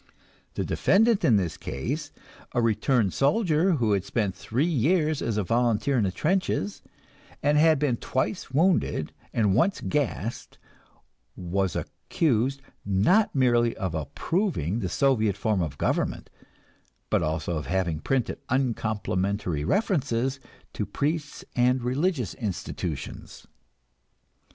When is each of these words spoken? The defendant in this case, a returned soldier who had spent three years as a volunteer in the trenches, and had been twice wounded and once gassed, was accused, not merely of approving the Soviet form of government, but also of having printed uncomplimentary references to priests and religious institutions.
The 0.55 0.65
defendant 0.65 1.23
in 1.23 1.35
this 1.35 1.57
case, 1.57 2.11
a 2.53 2.59
returned 2.59 3.13
soldier 3.13 3.73
who 3.73 3.91
had 3.91 4.03
spent 4.03 4.33
three 4.33 4.65
years 4.65 5.21
as 5.21 5.37
a 5.37 5.43
volunteer 5.43 5.95
in 5.95 6.05
the 6.05 6.11
trenches, 6.11 6.81
and 7.43 7.55
had 7.55 7.77
been 7.77 7.97
twice 7.97 8.49
wounded 8.49 9.13
and 9.31 9.53
once 9.53 9.79
gassed, 9.79 10.57
was 11.35 11.75
accused, 11.75 12.63
not 12.83 13.35
merely 13.35 13.77
of 13.77 13.93
approving 13.93 14.79
the 14.79 14.89
Soviet 14.89 15.37
form 15.37 15.61
of 15.61 15.77
government, 15.77 16.31
but 17.11 17.21
also 17.21 17.57
of 17.57 17.67
having 17.67 17.99
printed 17.99 18.39
uncomplimentary 18.49 19.63
references 19.63 20.39
to 20.73 20.83
priests 20.83 21.45
and 21.55 21.83
religious 21.83 22.33
institutions. 22.33 23.45